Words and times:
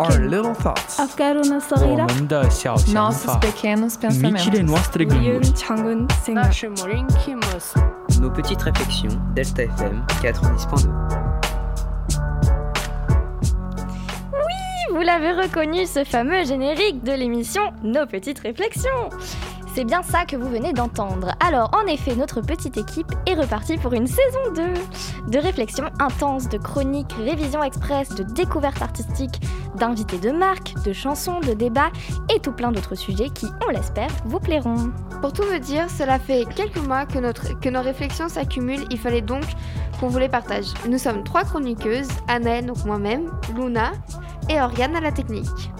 Our 0.00 0.20
little 0.28 0.54
thoughts. 0.54 0.98
Nossos 2.92 3.36
pequenos 3.40 3.96
pensamentos. 3.96 4.44
Nos 8.20 8.30
petites 8.30 8.62
réflexions, 8.62 9.10
Delta 9.34 9.62
FM 9.64 10.04
90.2. 10.22 10.88
vous 14.92 15.06
l'avez 15.06 15.32
reconnu, 15.32 15.86
ce 15.86 16.04
fameux 16.04 16.44
générique 16.44 17.02
de 17.04 17.12
l'émission 17.12 17.62
Nos 17.82 18.06
petites 18.06 18.40
réflexions. 18.40 19.08
C'est 19.72 19.84
bien 19.84 20.02
ça 20.02 20.24
que 20.24 20.36
vous 20.36 20.48
venez 20.48 20.72
d'entendre. 20.72 21.32
Alors, 21.38 21.70
en 21.72 21.86
effet, 21.86 22.16
notre 22.16 22.40
petite 22.40 22.76
équipe 22.76 23.12
est 23.26 23.34
repartie 23.34 23.78
pour 23.78 23.92
une 23.92 24.08
saison 24.08 24.52
2 24.56 24.62
de 25.30 25.38
réflexions 25.38 25.88
intenses, 26.00 26.48
de 26.48 26.58
chroniques, 26.58 27.14
révisions 27.18 27.62
express, 27.62 28.08
de 28.10 28.24
découvertes 28.24 28.82
artistiques, 28.82 29.40
d'invités 29.76 30.18
de 30.18 30.32
marque, 30.32 30.74
de 30.84 30.92
chansons, 30.92 31.38
de 31.38 31.52
débats 31.52 31.92
et 32.34 32.40
tout 32.40 32.52
plein 32.52 32.72
d'autres 32.72 32.96
sujets 32.96 33.28
qui, 33.30 33.46
on 33.66 33.70
l'espère, 33.70 34.10
vous 34.24 34.40
plairont. 34.40 34.90
Pour 35.20 35.32
tout 35.32 35.44
vous 35.44 35.58
dire, 35.58 35.88
cela 35.88 36.18
fait 36.18 36.46
quelques 36.56 36.84
mois 36.84 37.06
que 37.06 37.68
nos 37.68 37.82
réflexions 37.82 38.28
s'accumulent, 38.28 38.86
il 38.90 38.98
fallait 38.98 39.22
donc 39.22 39.44
qu'on 40.00 40.08
vous 40.08 40.18
les 40.18 40.28
partage. 40.28 40.66
Nous 40.88 40.98
sommes 40.98 41.22
trois 41.22 41.44
chroniqueuses, 41.44 42.08
Annelle, 42.26 42.66
donc 42.66 42.84
moi-même, 42.84 43.30
Luna 43.54 43.92
et 44.48 44.60
Oriane 44.60 44.96
à 44.96 45.00
la 45.00 45.12
technique. 45.12 45.70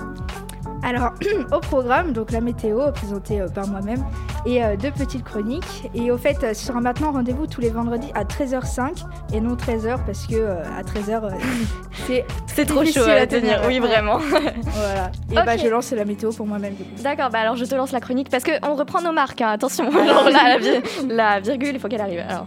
Alors, 0.82 1.12
au 1.52 1.60
programme, 1.60 2.12
donc 2.12 2.30
la 2.32 2.40
météo 2.40 2.90
présentée 2.92 3.40
euh, 3.40 3.48
par 3.48 3.66
moi-même 3.66 4.02
et 4.46 4.64
euh, 4.64 4.76
deux 4.76 4.90
petites 4.90 5.24
chroniques. 5.24 5.88
Et 5.94 6.10
au 6.10 6.16
fait, 6.16 6.42
euh, 6.42 6.54
ce 6.54 6.66
sera 6.66 6.80
maintenant 6.80 7.12
rendez-vous 7.12 7.46
tous 7.46 7.60
les 7.60 7.70
vendredis 7.70 8.10
à 8.14 8.24
13h05 8.24 9.04
et 9.34 9.40
non 9.40 9.54
13h 9.56 9.98
parce 10.06 10.26
que 10.26 10.34
euh, 10.36 10.62
à 10.78 10.82
13h, 10.82 11.24
euh, 11.24 11.30
c'est 12.06 12.24
C'est 12.46 12.64
trop 12.66 12.84
chaud 12.84 13.02
à 13.06 13.12
à 13.12 13.26
tenir, 13.26 13.60
tenir, 13.60 13.62
oui, 13.68 13.78
vraiment. 13.78 14.18
voilà. 14.62 15.10
Et 15.30 15.34
bah 15.46 15.56
je 15.56 15.68
lance 15.68 15.92
la 15.92 16.04
météo 16.04 16.30
pour 16.32 16.46
moi-même. 16.46 16.74
D'accord, 17.02 17.30
bah 17.30 17.38
alors 17.40 17.56
je 17.56 17.64
te 17.64 17.74
lance 17.74 17.92
la 17.92 18.00
chronique 18.00 18.28
parce 18.30 18.44
qu'on 18.44 18.74
reprend 18.74 19.00
nos 19.02 19.12
marques, 19.12 19.40
hein, 19.40 19.50
attention. 19.50 19.90
Genre 19.90 20.28
là, 20.30 20.56
la, 20.56 20.58
vi- 20.58 20.82
la 21.08 21.40
virgule, 21.40 21.74
il 21.74 21.80
faut 21.80 21.88
qu'elle 21.88 22.00
arrive. 22.00 22.22
Alors, 22.28 22.46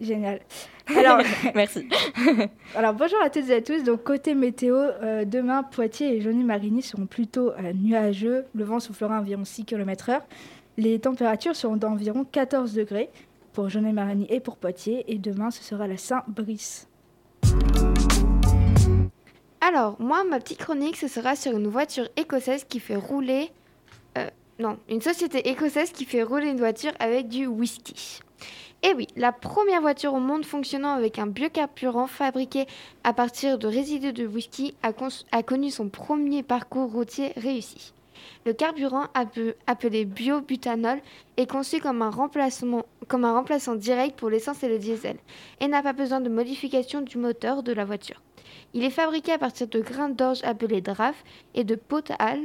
Génial. 0.00 0.40
Alors, 0.96 1.20
merci. 1.54 1.88
alors 2.76 2.94
bonjour 2.94 3.18
à 3.20 3.28
toutes 3.30 3.48
et 3.48 3.54
à 3.54 3.60
tous. 3.62 3.82
Donc 3.82 4.04
côté 4.04 4.34
météo, 4.34 4.76
euh, 4.76 5.24
demain 5.24 5.64
Poitiers 5.64 6.16
et 6.16 6.20
Jauny-Marigny 6.20 6.82
seront 6.82 7.06
plutôt 7.06 7.50
euh, 7.50 7.72
nuageux. 7.72 8.44
Le 8.54 8.62
vent 8.62 8.78
soufflera 8.78 9.16
à 9.16 9.20
environ 9.20 9.44
6 9.44 9.64
km/h. 9.64 10.20
Les 10.76 11.00
températures 11.00 11.56
seront 11.56 11.76
d'environ 11.76 12.24
14 12.24 12.74
degrés 12.74 13.10
pour 13.52 13.68
Jauny-Marigny 13.68 14.26
et 14.30 14.38
pour 14.38 14.58
Poitiers. 14.58 15.04
Et 15.12 15.18
demain, 15.18 15.50
ce 15.50 15.64
sera 15.64 15.88
la 15.88 15.96
Saint-Brice. 15.96 16.88
Alors, 19.60 19.96
moi, 19.98 20.22
ma 20.22 20.38
petite 20.38 20.58
chronique, 20.58 20.96
ce 20.96 21.08
sera 21.08 21.34
sur 21.34 21.56
une 21.56 21.66
voiture 21.66 22.08
écossaise 22.16 22.64
qui 22.64 22.78
fait 22.78 22.96
rouler... 22.96 23.50
euh, 24.18 24.28
non, 24.58 24.78
une 24.88 25.02
société 25.02 25.50
écossaise 25.50 25.92
qui 25.92 26.06
fait 26.06 26.22
rouler 26.22 26.48
une 26.48 26.58
voiture 26.58 26.92
avec 26.98 27.28
du 27.28 27.46
whisky. 27.46 28.20
Et 28.82 28.94
oui, 28.94 29.06
la 29.16 29.32
première 29.32 29.82
voiture 29.82 30.14
au 30.14 30.20
monde 30.20 30.46
fonctionnant 30.46 30.94
avec 30.94 31.18
un 31.18 31.26
biocarburant 31.26 32.06
fabriqué 32.06 32.66
à 33.04 33.12
partir 33.12 33.58
de 33.58 33.66
résidus 33.66 34.14
de 34.14 34.26
whisky 34.26 34.74
a, 34.82 35.42
connu 35.42 35.70
son 35.70 35.88
premier 35.88 36.42
parcours 36.42 36.90
routier 36.90 37.32
réussi. 37.36 37.92
Le 38.46 38.54
carburant 38.54 39.08
appe- 39.14 39.54
appelé 39.66 40.04
biobutanol 40.04 41.00
est 41.36 41.50
conçu 41.50 41.80
comme 41.80 42.00
un, 42.00 42.10
remplacement, 42.10 42.86
comme 43.08 43.24
un 43.24 43.34
remplaçant 43.34 43.74
direct 43.74 44.18
pour 44.18 44.30
l'essence 44.30 44.62
et 44.62 44.68
le 44.68 44.78
diesel 44.78 45.16
et 45.60 45.68
n'a 45.68 45.82
pas 45.82 45.92
besoin 45.92 46.20
de 46.20 46.30
modification 46.30 47.02
du 47.02 47.18
moteur 47.18 47.62
de 47.62 47.72
la 47.72 47.84
voiture. 47.84 48.22
Il 48.72 48.84
est 48.84 48.90
fabriqué 48.90 49.32
à 49.32 49.38
partir 49.38 49.68
de 49.68 49.80
grains 49.80 50.08
d'orge 50.08 50.40
appelés 50.44 50.80
draf 50.80 51.24
et 51.54 51.64
de 51.64 51.74
potal, 51.74 52.40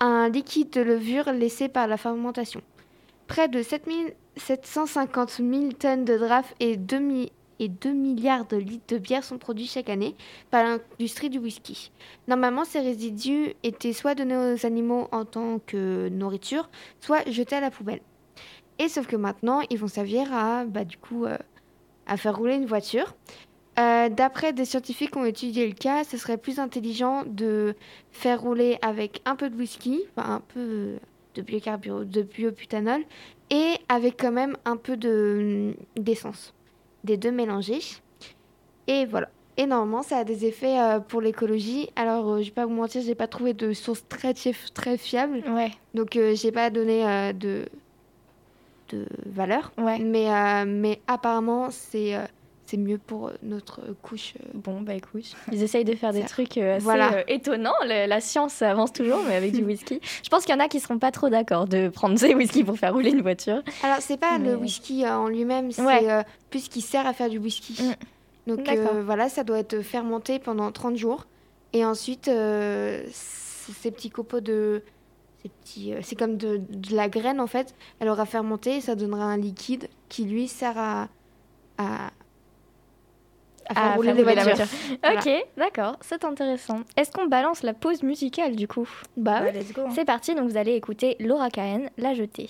un 0.00 0.28
liquide 0.28 0.70
de 0.70 0.80
levure 0.80 1.32
laissé 1.32 1.68
par 1.68 1.86
la 1.86 1.96
fermentation. 1.96 2.60
Près 3.26 3.48
de 3.48 3.62
7000 3.62 4.14
750 4.36 5.30
000 5.38 5.72
tonnes 5.72 6.04
de 6.04 6.16
draf 6.16 6.54
et 6.60 6.76
2, 6.76 6.98
mi- 7.00 7.32
et 7.58 7.68
2 7.68 7.90
milliards 7.92 8.46
de 8.46 8.56
litres 8.56 8.94
de 8.94 8.98
bière 8.98 9.24
sont 9.24 9.36
produits 9.38 9.66
chaque 9.66 9.88
année 9.88 10.14
par 10.52 10.62
l'industrie 10.62 11.28
du 11.28 11.38
whisky. 11.40 11.90
Normalement, 12.28 12.64
ces 12.64 12.78
résidus 12.78 13.54
étaient 13.64 13.92
soit 13.92 14.14
donnés 14.14 14.36
aux 14.54 14.64
animaux 14.64 15.08
en 15.10 15.24
tant 15.24 15.58
que 15.66 16.08
nourriture, 16.08 16.70
soit 17.00 17.28
jetés 17.28 17.56
à 17.56 17.60
la 17.60 17.72
poubelle. 17.72 18.00
Et 18.78 18.88
sauf 18.88 19.08
que 19.08 19.16
maintenant, 19.16 19.60
ils 19.70 19.78
vont 19.78 19.88
servir 19.88 20.32
à, 20.32 20.64
bah, 20.64 20.84
du 20.84 20.96
coup, 20.98 21.24
euh, 21.24 21.36
à 22.06 22.16
faire 22.16 22.36
rouler 22.36 22.54
une 22.54 22.66
voiture. 22.66 23.16
Euh, 23.78 24.08
D'après 24.08 24.52
des 24.52 24.64
scientifiques 24.64 25.12
qui 25.12 25.18
ont 25.18 25.24
étudié 25.24 25.66
le 25.66 25.74
cas, 25.74 26.02
ce 26.04 26.16
serait 26.16 26.36
plus 26.38 26.58
intelligent 26.58 27.24
de 27.26 27.74
faire 28.10 28.40
rouler 28.40 28.78
avec 28.82 29.20
un 29.24 29.36
peu 29.36 29.50
de 29.50 29.56
whisky, 29.56 30.02
enfin 30.16 30.34
un 30.36 30.40
peu 30.40 30.96
de 31.34 31.42
biocarburant, 31.42 32.00
de 32.04 32.22
biobutanol, 32.22 33.02
et 33.50 33.74
avec 33.88 34.20
quand 34.20 34.32
même 34.32 34.56
un 34.64 34.76
peu 34.76 34.96
de 34.96 35.74
d'essence. 35.96 36.54
Des 37.04 37.16
deux 37.16 37.30
mélangés. 37.30 37.80
Et 38.88 39.06
voilà. 39.06 39.28
Et 39.56 39.66
normalement, 39.66 40.02
ça 40.02 40.18
a 40.18 40.24
des 40.24 40.44
effets 40.46 40.80
euh, 40.80 41.00
pour 41.00 41.20
l'écologie. 41.20 41.90
Alors, 41.96 42.28
euh, 42.30 42.38
je 42.38 42.46
vais 42.46 42.50
pas 42.52 42.64
vous 42.66 42.74
mentir, 42.74 43.02
j'ai 43.02 43.14
pas 43.16 43.26
trouvé 43.26 43.54
de 43.54 43.72
source 43.72 44.04
très, 44.08 44.34
fiable. 44.96 45.42
Ouais, 45.48 45.72
Donc, 45.94 46.16
euh, 46.16 46.34
j'ai 46.36 46.52
pas 46.52 46.70
donné 46.70 47.32
de, 47.34 47.66
de 48.90 49.06
valeur. 49.26 49.72
ouais. 49.78 49.98
Mais, 49.98 50.64
mais 50.64 51.00
apparemment, 51.08 51.70
c'est 51.70 52.14
c'est 52.70 52.76
mieux 52.76 52.98
pour 52.98 53.28
euh, 53.28 53.32
notre 53.42 53.80
couche. 54.02 54.34
euh. 54.40 54.48
Bon, 54.54 54.82
bah 54.82 54.94
écoute, 54.94 55.24
ils 55.52 55.62
essayent 55.62 55.84
de 55.86 55.94
faire 55.94 56.12
des 56.12 56.22
trucs 56.24 56.58
euh, 56.58 56.76
assez 56.76 56.84
Voilà. 56.84 57.14
euh, 57.14 57.22
étonnants. 57.28 57.72
Le- 57.82 58.06
la 58.06 58.20
science 58.20 58.60
avance 58.60 58.92
toujours, 58.92 59.20
mais 59.26 59.34
avec 59.36 59.52
du 59.52 59.62
whisky. 59.64 60.00
Je 60.22 60.28
pense 60.28 60.44
qu'il 60.44 60.54
y 60.54 60.58
en 60.58 60.60
a 60.60 60.68
qui 60.68 60.78
seront 60.78 60.98
pas 60.98 61.10
trop 61.10 61.30
d'accord 61.30 61.66
de 61.66 61.88
prendre 61.88 62.18
ces 62.18 62.34
whisky 62.34 62.64
pour 62.64 62.76
faire 62.78 62.92
rouler 62.92 63.10
une 63.10 63.22
voiture. 63.22 63.62
Alors, 63.82 63.98
c'est 64.00 64.18
pas 64.18 64.36
le 64.38 64.54
whisky 64.56 65.04
euh, 65.06 65.16
en 65.16 65.28
lui-même, 65.28 65.72
c'est 65.72 65.82
Ouais. 65.82 66.10
euh, 66.10 66.22
plus 66.50 66.64
ce 66.64 66.70
qui 66.70 66.82
sert 66.82 67.06
à 67.06 67.12
faire 67.14 67.30
du 67.30 67.38
whisky. 67.38 67.82
Mm. 67.82 68.50
Donc, 68.54 68.68
euh, 68.68 69.02
voilà, 69.04 69.28
ça 69.28 69.44
doit 69.44 69.58
être 69.58 69.80
fermenté 69.82 70.38
pendant 70.38 70.70
30 70.70 70.96
jours. 70.96 71.26
Et 71.72 71.84
ensuite, 71.84 72.28
euh, 72.28 73.02
ces 73.12 73.90
petits 73.90 74.10
copeaux 74.10 74.40
de. 74.40 74.82
euh, 75.46 75.98
c'est 76.02 76.16
comme 76.16 76.36
de, 76.36 76.58
de 76.68 76.94
la 76.96 77.08
graine 77.08 77.40
en 77.40 77.46
fait. 77.46 77.74
Elle 78.00 78.08
aura 78.08 78.24
fermenté 78.26 78.76
et 78.76 78.80
ça 78.80 78.94
donnera 78.94 79.24
un 79.24 79.36
liquide 79.36 79.88
qui 80.08 80.24
lui 80.24 80.48
sert 80.48 80.78
à. 80.78 81.08
à, 81.78 82.10
à 83.68 83.74
faire 83.74 83.82
À 83.84 83.94
rouler 83.94 84.08
faire 84.08 84.16
les 84.16 84.22
rouler 84.22 84.34
la 84.34 84.42
voitures. 84.44 84.66
Voilà. 85.02 85.20
Ok, 85.20 85.46
d'accord, 85.56 85.96
c'est 86.00 86.24
intéressant. 86.24 86.80
Est-ce 86.96 87.10
qu'on 87.12 87.26
balance 87.26 87.62
la 87.62 87.74
pause 87.74 88.02
musicale 88.02 88.56
du 88.56 88.66
coup? 88.68 88.88
Bah 89.16 89.40
Bah, 89.42 89.50
let's 89.52 89.72
go. 89.72 89.82
hein. 89.86 89.90
C'est 89.94 90.04
parti, 90.04 90.34
donc 90.34 90.50
vous 90.50 90.56
allez 90.56 90.74
écouter 90.74 91.16
Laura 91.20 91.50
Cahen, 91.50 91.90
La 91.98 92.14
Jetée. 92.14 92.48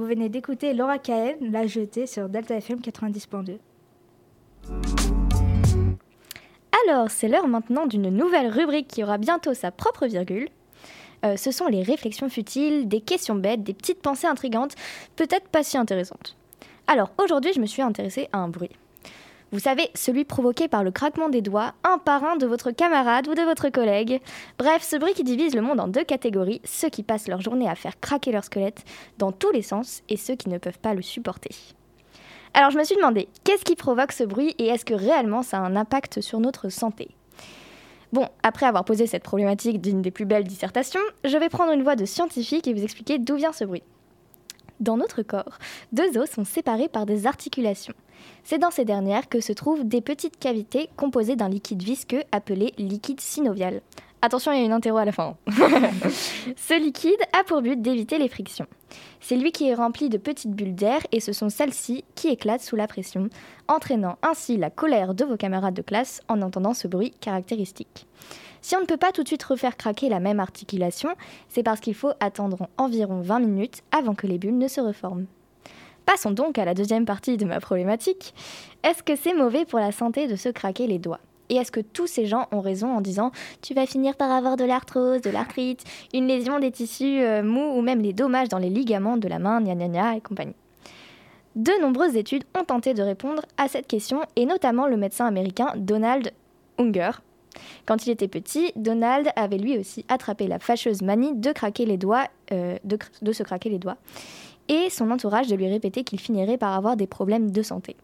Vous 0.00 0.06
venez 0.06 0.30
d'écouter 0.30 0.72
Laura 0.72 0.98
Cahen, 0.98 1.36
La 1.52 1.66
Jetée 1.66 2.06
sur 2.06 2.30
Delta 2.30 2.56
FM 2.56 2.78
90.2. 2.78 3.58
Alors, 6.88 7.10
c'est 7.10 7.28
l'heure 7.28 7.46
maintenant 7.46 7.84
d'une 7.84 8.08
nouvelle 8.08 8.46
rubrique 8.46 8.88
qui 8.88 9.04
aura 9.04 9.18
bientôt 9.18 9.52
sa 9.52 9.70
propre 9.70 10.06
virgule. 10.06 10.48
Euh, 11.26 11.36
ce 11.36 11.50
sont 11.50 11.66
les 11.66 11.82
réflexions 11.82 12.30
futiles, 12.30 12.88
des 12.88 13.02
questions 13.02 13.34
bêtes, 13.34 13.62
des 13.62 13.74
petites 13.74 14.00
pensées 14.00 14.26
intrigantes, 14.26 14.74
peut-être 15.16 15.48
pas 15.48 15.62
si 15.62 15.76
intéressantes. 15.76 16.34
Alors, 16.86 17.10
aujourd'hui, 17.22 17.52
je 17.52 17.60
me 17.60 17.66
suis 17.66 17.82
intéressée 17.82 18.30
à 18.32 18.38
un 18.38 18.48
bruit. 18.48 18.70
Vous 19.52 19.58
savez, 19.58 19.90
celui 19.94 20.24
provoqué 20.24 20.68
par 20.68 20.84
le 20.84 20.92
craquement 20.92 21.28
des 21.28 21.42
doigts, 21.42 21.74
un 21.82 21.98
par 21.98 22.22
un 22.22 22.36
de 22.36 22.46
votre 22.46 22.70
camarade 22.70 23.26
ou 23.26 23.34
de 23.34 23.42
votre 23.42 23.68
collègue. 23.68 24.20
Bref, 24.58 24.82
ce 24.82 24.94
bruit 24.94 25.12
qui 25.12 25.24
divise 25.24 25.56
le 25.56 25.62
monde 25.62 25.80
en 25.80 25.88
deux 25.88 26.04
catégories, 26.04 26.60
ceux 26.64 26.88
qui 26.88 27.02
passent 27.02 27.26
leur 27.26 27.40
journée 27.40 27.68
à 27.68 27.74
faire 27.74 27.98
craquer 27.98 28.30
leur 28.30 28.44
squelette 28.44 28.84
dans 29.18 29.32
tous 29.32 29.50
les 29.50 29.62
sens 29.62 30.02
et 30.08 30.16
ceux 30.16 30.36
qui 30.36 30.48
ne 30.50 30.58
peuvent 30.58 30.78
pas 30.78 30.94
le 30.94 31.02
supporter. 31.02 31.50
Alors 32.54 32.70
je 32.70 32.78
me 32.78 32.84
suis 32.84 32.94
demandé, 32.94 33.28
qu'est-ce 33.42 33.64
qui 33.64 33.74
provoque 33.74 34.12
ce 34.12 34.22
bruit 34.22 34.54
et 34.58 34.68
est-ce 34.68 34.84
que 34.84 34.94
réellement 34.94 35.42
ça 35.42 35.58
a 35.58 35.62
un 35.62 35.74
impact 35.74 36.20
sur 36.20 36.38
notre 36.38 36.68
santé? 36.68 37.08
Bon, 38.12 38.28
après 38.44 38.66
avoir 38.66 38.84
posé 38.84 39.08
cette 39.08 39.22
problématique 39.24 39.80
d'une 39.80 40.02
des 40.02 40.10
plus 40.12 40.26
belles 40.26 40.44
dissertations, 40.44 41.00
je 41.24 41.36
vais 41.36 41.48
prendre 41.48 41.72
une 41.72 41.82
voix 41.82 41.96
de 41.96 42.04
scientifique 42.04 42.68
et 42.68 42.74
vous 42.74 42.84
expliquer 42.84 43.18
d'où 43.18 43.34
vient 43.34 43.52
ce 43.52 43.64
bruit. 43.64 43.82
Dans 44.80 44.96
notre 44.96 45.22
corps, 45.22 45.58
deux 45.92 46.16
os 46.16 46.30
sont 46.30 46.44
séparés 46.44 46.88
par 46.88 47.04
des 47.04 47.26
articulations. 47.26 47.92
C'est 48.44 48.58
dans 48.58 48.70
ces 48.70 48.86
dernières 48.86 49.28
que 49.28 49.40
se 49.40 49.52
trouvent 49.52 49.86
des 49.86 50.00
petites 50.00 50.38
cavités 50.38 50.88
composées 50.96 51.36
d'un 51.36 51.50
liquide 51.50 51.82
visqueux 51.82 52.22
appelé 52.32 52.72
liquide 52.78 53.20
synovial. 53.20 53.82
Attention, 54.22 54.52
il 54.52 54.58
y 54.58 54.62
a 54.62 54.64
une 54.64 54.72
interro 54.72 54.98
à 54.98 55.04
la 55.04 55.12
fin. 55.12 55.36
ce 55.48 56.78
liquide 56.78 57.20
a 57.38 57.44
pour 57.44 57.60
but 57.60 57.80
d'éviter 57.80 58.18
les 58.18 58.28
frictions. 58.28 58.66
C'est 59.20 59.36
lui 59.36 59.52
qui 59.52 59.68
est 59.68 59.74
rempli 59.74 60.08
de 60.08 60.18
petites 60.18 60.50
bulles 60.50 60.74
d'air 60.74 61.00
et 61.12 61.20
ce 61.20 61.32
sont 61.32 61.50
celles-ci 61.50 62.04
qui 62.14 62.28
éclatent 62.28 62.62
sous 62.62 62.76
la 62.76 62.86
pression, 62.86 63.28
entraînant 63.68 64.16
ainsi 64.22 64.56
la 64.56 64.70
colère 64.70 65.14
de 65.14 65.24
vos 65.24 65.36
camarades 65.36 65.74
de 65.74 65.82
classe 65.82 66.20
en 66.28 66.40
entendant 66.42 66.74
ce 66.74 66.88
bruit 66.88 67.12
caractéristique. 67.20 68.06
Si 68.62 68.76
on 68.76 68.80
ne 68.80 68.86
peut 68.86 68.96
pas 68.96 69.12
tout 69.12 69.22
de 69.22 69.28
suite 69.28 69.42
refaire 69.42 69.76
craquer 69.76 70.08
la 70.08 70.20
même 70.20 70.40
articulation, 70.40 71.10
c'est 71.48 71.62
parce 71.62 71.80
qu'il 71.80 71.94
faut 71.94 72.12
attendre 72.20 72.68
environ 72.76 73.20
20 73.20 73.40
minutes 73.40 73.82
avant 73.90 74.14
que 74.14 74.26
les 74.26 74.38
bulles 74.38 74.58
ne 74.58 74.68
se 74.68 74.80
reforment. 74.80 75.26
Passons 76.06 76.30
donc 76.30 76.58
à 76.58 76.64
la 76.64 76.74
deuxième 76.74 77.04
partie 77.04 77.36
de 77.36 77.44
ma 77.44 77.60
problématique. 77.60 78.34
Est-ce 78.82 79.02
que 79.02 79.16
c'est 79.16 79.34
mauvais 79.34 79.64
pour 79.64 79.78
la 79.78 79.92
santé 79.92 80.26
de 80.26 80.36
se 80.36 80.48
craquer 80.48 80.86
les 80.86 80.98
doigts? 80.98 81.20
Et 81.48 81.56
est-ce 81.56 81.72
que 81.72 81.80
tous 81.80 82.06
ces 82.06 82.26
gens 82.26 82.46
ont 82.52 82.60
raison 82.60 82.96
en 82.96 83.00
disant 83.00 83.32
tu 83.60 83.74
vas 83.74 83.86
finir 83.86 84.16
par 84.16 84.30
avoir 84.30 84.56
de 84.56 84.64
l'arthrose, 84.64 85.20
de 85.20 85.30
l'arthrite, 85.30 85.84
une 86.14 86.26
lésion 86.26 86.58
des 86.58 86.70
tissus 86.70 87.20
euh, 87.20 87.42
mous 87.42 87.76
ou 87.76 87.80
même 87.82 88.00
les 88.00 88.12
dommages 88.12 88.48
dans 88.48 88.58
les 88.58 88.70
ligaments 88.70 89.16
de 89.16 89.28
la 89.28 89.38
main, 89.38 89.60
gna 89.60 89.74
gna 89.74 89.88
gna 89.88 90.16
et 90.16 90.20
compagnie? 90.20 90.54
De 91.56 91.72
nombreuses 91.80 92.16
études 92.16 92.44
ont 92.58 92.64
tenté 92.64 92.94
de 92.94 93.02
répondre 93.02 93.42
à 93.56 93.66
cette 93.66 93.88
question 93.88 94.20
et 94.36 94.46
notamment 94.46 94.86
le 94.86 94.96
médecin 94.96 95.26
américain 95.26 95.72
Donald 95.76 96.32
Unger. 96.78 97.10
Quand 97.86 98.06
il 98.06 98.10
était 98.10 98.28
petit, 98.28 98.72
Donald 98.76 99.28
avait 99.36 99.58
lui 99.58 99.78
aussi 99.78 100.04
attrapé 100.08 100.46
la 100.46 100.58
fâcheuse 100.58 101.02
manie 101.02 101.34
de 101.34 101.52
craquer 101.52 101.86
les 101.86 101.96
doigts, 101.96 102.26
euh, 102.52 102.76
de, 102.84 102.98
de 103.22 103.32
se 103.32 103.42
craquer 103.42 103.68
les 103.68 103.78
doigts, 103.78 103.96
et 104.68 104.88
son 104.90 105.10
entourage 105.10 105.48
de 105.48 105.56
lui 105.56 105.68
répéter 105.68 106.04
qu'il 106.04 106.20
finirait 106.20 106.58
par 106.58 106.74
avoir 106.74 106.96
des 106.96 107.06
problèmes 107.06 107.50
de 107.50 107.62
santé. 107.62 107.96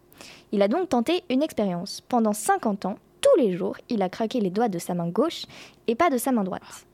Il 0.53 0.62
a 0.62 0.69
donc 0.69 0.88
tenté 0.88 1.23
une 1.31 1.43
expérience. 1.43 2.03
Pendant 2.09 2.33
50 2.33 2.87
ans, 2.87 2.97
tous 3.21 3.41
les 3.41 3.57
jours, 3.57 3.76
il 3.88 4.03
a 4.03 4.09
craqué 4.09 4.41
les 4.41 4.50
doigts 4.50 4.69
de 4.69 4.79
sa 4.79 4.95
main 4.95 5.09
gauche 5.09 5.45
et 5.87 5.95
pas 5.95 6.11
de 6.11 6.19
sa 6.19 6.33
main 6.33 6.45
droite. 6.45 6.87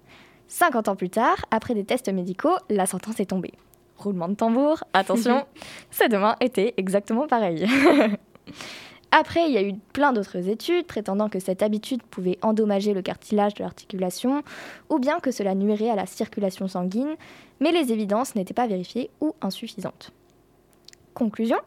50 0.48 0.88
ans 0.88 0.96
plus 0.96 1.10
tard, 1.10 1.36
après 1.50 1.74
des 1.74 1.84
tests 1.84 2.12
médicaux, 2.12 2.56
la 2.68 2.86
sentence 2.86 3.20
est 3.20 3.26
tombée. 3.26 3.52
Roulement 3.96 4.28
de 4.28 4.34
tambour, 4.34 4.84
attention, 4.92 5.46
ses 5.90 6.08
deux 6.08 6.18
mains 6.18 6.36
étaient 6.40 6.74
exactement 6.76 7.26
pareilles. 7.26 7.66
Après, 9.14 9.46
il 9.46 9.52
y 9.52 9.58
a 9.58 9.62
eu 9.62 9.74
plein 9.92 10.14
d'autres 10.14 10.48
études 10.48 10.86
prétendant 10.86 11.28
que 11.28 11.38
cette 11.38 11.62
habitude 11.62 12.02
pouvait 12.02 12.38
endommager 12.40 12.94
le 12.94 13.02
cartilage 13.02 13.52
de 13.52 13.62
l'articulation 13.62 14.42
ou 14.88 14.98
bien 14.98 15.20
que 15.20 15.30
cela 15.30 15.54
nuirait 15.54 15.90
à 15.90 15.96
la 15.96 16.06
circulation 16.06 16.66
sanguine, 16.66 17.14
mais 17.60 17.72
les 17.72 17.92
évidences 17.92 18.34
n'étaient 18.34 18.54
pas 18.54 18.66
vérifiées 18.66 19.10
ou 19.20 19.34
insuffisantes. 19.42 20.12
Conclusion, 21.12 21.58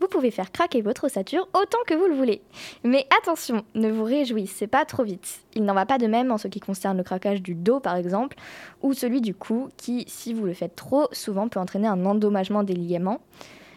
vous 0.00 0.08
pouvez 0.08 0.30
faire 0.30 0.50
craquer 0.50 0.80
votre 0.80 1.04
ossature 1.04 1.46
autant 1.52 1.78
que 1.86 1.92
vous 1.92 2.06
le 2.06 2.14
voulez. 2.14 2.40
Mais 2.84 3.06
attention, 3.20 3.66
ne 3.74 3.92
vous 3.92 4.04
réjouissez 4.04 4.66
pas 4.66 4.86
trop 4.86 5.04
vite. 5.04 5.40
Il 5.54 5.66
n'en 5.66 5.74
va 5.74 5.84
pas 5.84 5.98
de 5.98 6.06
même 6.06 6.32
en 6.32 6.38
ce 6.38 6.48
qui 6.48 6.58
concerne 6.58 6.96
le 6.96 7.04
craquage 7.04 7.42
du 7.42 7.54
dos 7.54 7.80
par 7.80 7.96
exemple, 7.96 8.38
ou 8.80 8.94
celui 8.94 9.20
du 9.20 9.34
cou 9.34 9.68
qui, 9.76 10.06
si 10.08 10.32
vous 10.32 10.46
le 10.46 10.54
faites 10.54 10.74
trop, 10.74 11.08
souvent 11.12 11.48
peut 11.48 11.60
entraîner 11.60 11.86
un 11.86 12.06
endommagement 12.06 12.62
des 12.62 12.72
ligaments. 12.72 13.20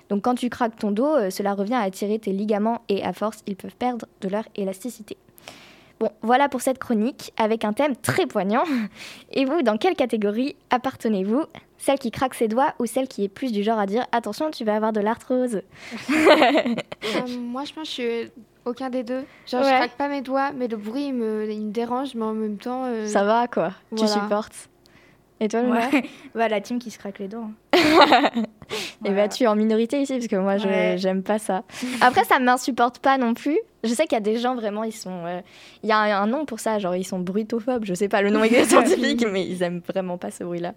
Donc 0.09 0.23
quand 0.23 0.35
tu 0.35 0.49
craques 0.49 0.77
ton 0.77 0.91
dos, 0.91 1.05
euh, 1.15 1.29
cela 1.29 1.53
revient 1.53 1.73
à 1.75 1.89
tirer 1.91 2.17
tes 2.19 2.31
ligaments 2.31 2.81
et 2.89 3.03
à 3.03 3.13
force, 3.13 3.43
ils 3.47 3.55
peuvent 3.55 3.75
perdre 3.75 4.05
de 4.21 4.29
leur 4.29 4.43
élasticité. 4.55 5.17
Bon, 5.99 6.11
voilà 6.21 6.47
pour 6.47 6.61
cette 6.61 6.77
chronique 6.77 7.33
avec 7.37 7.65
un 7.65 7.73
thème 7.73 7.95
très 7.95 8.27
poignant. 8.27 8.63
Et 9.31 9.45
vous, 9.45 9.63
dans 9.63 9.77
quelle 9.77 9.95
catégorie 9.95 10.55
appartenez-vous? 10.69 11.43
Celle 11.79 11.97
qui 11.97 12.11
craque 12.11 12.35
ses 12.35 12.47
doigts 12.47 12.73
ou 12.77 12.85
celle 12.85 13.07
qui 13.07 13.23
est 13.23 13.27
plus 13.29 13.51
du 13.51 13.63
genre 13.63 13.79
à 13.79 13.87
dire 13.87 14.05
attention, 14.11 14.51
tu 14.51 14.63
vas 14.63 14.75
avoir 14.75 14.93
de 14.93 14.99
l'arthrose 14.99 15.61
Euh, 16.09 17.27
moi, 17.39 17.63
je 17.63 17.73
pense 17.73 17.83
que 17.83 18.01
je 18.03 18.19
suis 18.21 18.31
aucun 18.65 18.89
des 18.89 19.03
deux. 19.03 19.23
Genre, 19.47 19.63
je 19.63 19.67
Ouais. 19.69 19.75
craque 19.77 19.97
pas 19.97 20.07
mes 20.07 20.21
doigts, 20.21 20.51
mais 20.51 20.67
le 20.67 20.77
bruit 20.77 21.07
il 21.07 21.13
me, 21.13 21.49
il 21.51 21.65
me 21.65 21.71
dérange, 21.71 22.13
mais 22.15 22.25
en 22.25 22.33
même 22.33 22.57
temps. 22.57 22.83
euh, 22.85 23.07
Ça 23.07 23.23
va 23.23 23.47
quoi 23.47 23.71
Tu 23.95 24.07
supportes 24.07 24.69
Et 25.39 25.47
toi, 25.47 25.61
Luna 25.61 25.87
Ouais. 25.91 26.03
bah, 26.35 26.47
la 26.47 26.61
team 26.61 26.79
qui 26.79 26.89
se 26.91 26.97
craque 26.97 27.19
les 27.19 27.27
dents. 27.27 27.51
hein. 27.73 27.81
Et 29.05 29.09
Voilà. 29.09 29.27
bah 29.27 29.27
tu 29.29 29.43
es 29.43 29.47
en 29.47 29.55
minorité 29.55 30.01
ici 30.01 30.13
parce 30.13 30.27
que 30.27 30.35
moi 30.35 30.57
je 30.57 30.67
Ouais. 30.67 30.95
j'aime 30.97 31.21
pas 31.23 31.37
ça. 31.39 31.63
Après 32.01 32.23
ça 32.25 32.39
m'insupporte 32.39 32.99
pas 32.99 33.17
non 33.17 33.33
plus. 33.33 33.57
Je 33.83 33.89
sais 33.93 34.03
qu'il 34.03 34.13
y 34.13 34.17
a 34.17 34.21
des 34.21 34.37
gens 34.37 34.55
vraiment 34.55 34.83
ils 34.83 34.91
sont 34.91 35.25
euh, 35.25 35.39
il 35.83 35.89
y 35.89 35.91
a 35.91 35.99
un, 35.99 36.23
un 36.23 36.27
nom 36.27 36.45
pour 36.45 36.59
ça 36.59 36.79
genre 36.79 36.95
ils 36.95 37.05
sont 37.05 37.19
bruitophobes, 37.19 37.85
je 37.85 37.93
sais 37.93 38.09
pas 38.09 38.21
le 38.21 38.29
nom 38.31 38.43
exact 38.43 38.69
scientifique 38.71 39.25
mais 39.31 39.45
ils 39.47 39.61
aiment 39.63 39.81
vraiment 39.87 40.17
pas 40.17 40.31
ce 40.31 40.43
bruit 40.43 40.59
là. 40.59 40.73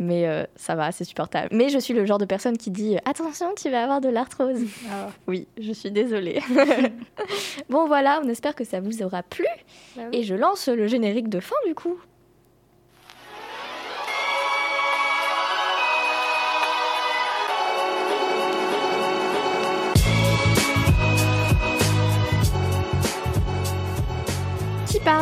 Mais 0.00 0.28
euh, 0.28 0.44
ça 0.54 0.76
va, 0.76 0.92
c'est 0.92 1.02
supportable. 1.02 1.48
Mais 1.50 1.70
je 1.70 1.78
suis 1.80 1.92
le 1.92 2.04
genre 2.06 2.18
de 2.18 2.24
personne 2.24 2.56
qui 2.56 2.70
dit 2.70 2.96
attention, 3.04 3.48
tu 3.60 3.68
vas 3.68 3.82
avoir 3.82 4.00
de 4.00 4.08
l'arthrose. 4.08 4.60
Ah. 4.92 5.08
Oui, 5.26 5.48
je 5.60 5.72
suis 5.72 5.90
désolée. 5.90 6.40
bon 7.68 7.86
voilà, 7.86 8.20
on 8.24 8.28
espère 8.28 8.54
que 8.54 8.62
ça 8.64 8.80
vous 8.80 9.02
aura 9.02 9.22
plu 9.24 9.44
bah 9.96 10.02
oui. 10.12 10.18
et 10.20 10.22
je 10.22 10.34
lance 10.36 10.68
le 10.68 10.86
générique 10.86 11.28
de 11.28 11.40
fin 11.40 11.56
du 11.66 11.74
coup. 11.74 11.98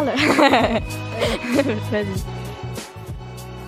Parle 0.06 0.82
Vas-y. 1.90 2.22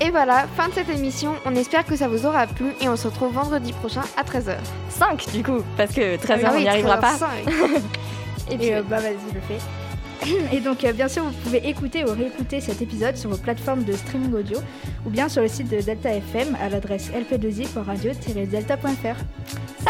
Et 0.01 0.11
voilà, 0.11 0.47
fin 0.57 0.69
de 0.69 0.75
cette 0.75 0.89
émission. 0.91 1.35
On 1.45 1.55
espère 1.57 1.85
que 1.85 1.97
ça 1.97 2.07
vous 2.07 2.25
aura 2.25 2.47
plu 2.47 2.67
et 2.81 2.89
on 2.89 2.97
se 2.97 3.09
retrouve 3.09 3.33
vendredi 3.35 3.73
prochain 3.73 4.03
à 4.17 4.23
13h. 4.23 4.57
5 4.91 5.33
du 5.33 5.43
coup, 5.43 5.63
parce 5.77 5.93
que 5.93 6.17
13h 6.17 6.41
Ah 6.45 6.51
on 6.53 6.55
oui, 6.57 6.63
n'y 6.63 6.69
arrivera 6.69 6.99
pas. 6.99 7.15
13h05. 7.15 7.81
Et 8.51 8.57
puis, 8.57 8.67
Et 8.69 8.75
euh, 8.77 8.83
bah 8.89 8.99
vas-y, 9.01 9.35
le 9.35 9.41
fais. 9.47 9.59
Et 10.53 10.61
donc, 10.61 10.85
euh, 10.85 10.93
bien 10.93 11.09
sûr, 11.09 11.25
vous 11.25 11.33
pouvez 11.45 11.69
écouter 11.69 12.05
ou 12.05 12.13
réécouter 12.13 12.61
cet 12.61 12.83
épisode 12.83 13.17
sur 13.17 13.31
vos 13.31 13.37
plateformes 13.37 13.85
de 13.85 13.93
streaming 13.93 14.35
audio 14.35 14.59
ou 15.07 15.11
bien 15.11 15.29
sur 15.29 15.43
le 15.43 15.49
site 15.49 15.69
de 15.71 15.81
Delta 15.81 16.13
FM 16.15 16.57
à 16.61 16.69
l'adresse 16.69 17.11
lp2i.radio-delta.fr. 17.13 19.17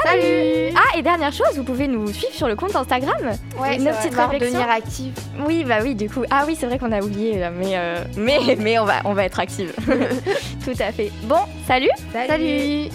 Salut 0.04 0.74
Ah, 0.76 0.98
et 0.98 1.02
dernière 1.02 1.32
chose, 1.32 1.56
vous 1.56 1.64
pouvez 1.64 1.88
nous 1.88 2.06
suivre 2.12 2.32
sur 2.34 2.46
le 2.46 2.56
compte 2.56 2.76
Instagram. 2.76 3.16
Ouais, 3.60 3.78
Nos 3.78 3.90
petites 3.92 4.14
réflexions. 4.14 4.38
devenir 4.38 4.68
active. 4.70 5.12
Oui, 5.46 5.64
bah 5.64 5.78
oui, 5.82 5.94
du 5.94 6.08
coup. 6.10 6.24
Ah 6.30 6.44
oui, 6.46 6.56
c'est 6.58 6.66
vrai 6.66 6.78
qu'on 6.78 6.92
a 6.92 7.00
oublié, 7.00 7.38
là, 7.38 7.50
mais, 7.50 7.76
euh, 7.76 8.04
mais, 8.16 8.38
mais 8.58 8.78
on, 8.78 8.84
va, 8.84 9.00
on 9.04 9.14
va 9.14 9.24
être 9.24 9.40
active. 9.40 9.72
Tout 10.64 10.76
à 10.78 10.92
fait. 10.92 11.10
Bon, 11.24 11.40
salut 11.66 11.88
Salut 12.12 12.88